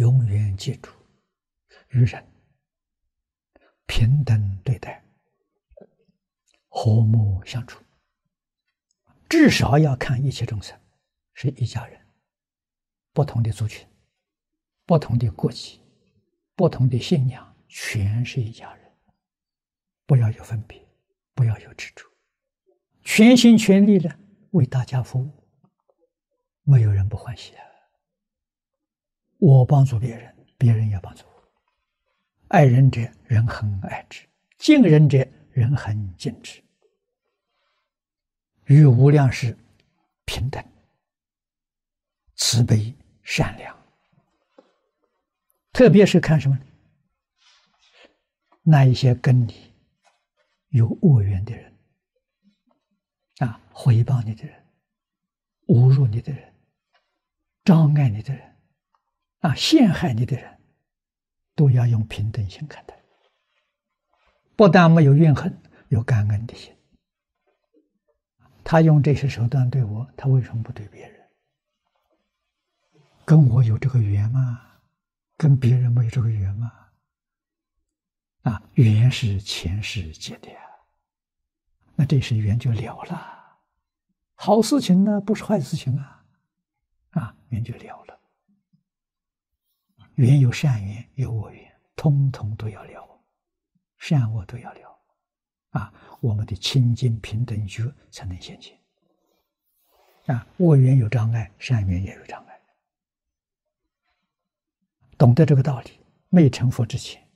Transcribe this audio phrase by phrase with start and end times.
[0.00, 0.90] 永远记住，
[1.90, 2.26] 与人
[3.86, 5.04] 平等对待，
[6.68, 7.84] 和睦相处。
[9.28, 10.74] 至少要看一切众生
[11.34, 12.00] 是一家人，
[13.12, 13.86] 不同的族群、
[14.86, 15.82] 不同的国籍、
[16.56, 18.90] 不同的信仰，全是一家人。
[20.06, 20.82] 不要有分别，
[21.34, 22.06] 不要有执着，
[23.04, 24.18] 全心全力的
[24.52, 25.30] 为大家服务，
[26.62, 27.64] 没有人不欢喜啊！
[29.40, 31.30] 我帮助别人，别人也帮助我。
[32.48, 34.26] 爱人者，人恒爱之；
[34.58, 36.62] 敬人者，人恒敬之。
[38.66, 39.56] 与无量是
[40.26, 40.62] 平等、
[42.36, 43.76] 慈悲、善良，
[45.72, 46.58] 特别是看什么？
[48.62, 49.72] 那一些跟你
[50.68, 51.78] 有恶缘的人，
[53.38, 54.62] 啊，回报你的人、
[55.68, 56.54] 侮辱你的人、
[57.64, 58.49] 障碍你的人，
[59.40, 60.58] 啊，陷害你的人，
[61.54, 62.94] 都要用平等心看待，
[64.56, 66.74] 不但没有怨恨，有感恩的心。
[68.62, 71.20] 他用这些手段对我，他为什么不对别人？
[73.24, 74.60] 跟我有这个缘吗？
[75.36, 76.70] 跟别人没有这个缘吗？
[78.42, 80.60] 啊，缘是前世结的呀，
[81.94, 83.58] 那这是缘就了了，
[84.34, 86.24] 好事情呢，不是坏事情啊，
[87.10, 88.19] 啊，缘就了了。
[90.20, 93.20] 缘有善缘，有恶缘，通通都要了，
[93.96, 94.98] 善恶都要了。
[95.70, 95.90] 啊，
[96.20, 98.78] 我们的清净平等觉才能现前。
[100.26, 102.60] 啊，恶缘有障碍，善缘也有障碍。
[105.16, 105.92] 懂得这个道理，
[106.28, 107.26] 没成佛之前，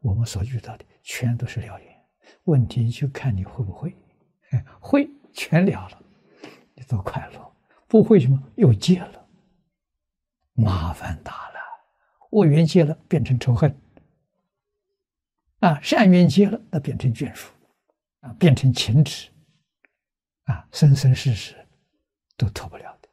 [0.00, 2.06] 我们所遇到的全都是了缘。
[2.44, 3.96] 问题就看你会不会，
[4.78, 6.02] 会全了了，
[6.74, 7.40] 你多快乐；
[7.88, 9.26] 不会什么又结了，
[10.52, 11.45] 麻烦大。
[12.36, 13.70] 恶缘结了，变成仇恨；
[15.60, 17.50] 啊，善缘结了，那变成眷属。
[18.20, 19.28] 啊变成情执，
[20.44, 21.54] 啊，生生世世
[22.36, 23.05] 都脱不了的。